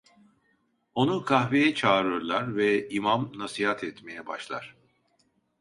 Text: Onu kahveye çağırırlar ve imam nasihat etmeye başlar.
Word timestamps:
Onu 0.95 1.25
kahveye 1.25 1.75
çağırırlar 1.75 2.55
ve 2.57 2.89
imam 2.89 3.31
nasihat 3.39 3.83
etmeye 3.83 4.27
başlar. 4.27 4.75